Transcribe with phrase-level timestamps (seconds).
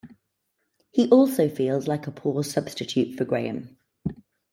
[0.89, 3.77] He also feels like a poor substitute for Graham.